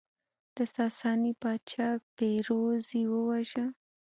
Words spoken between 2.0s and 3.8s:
پیروز یې وواژه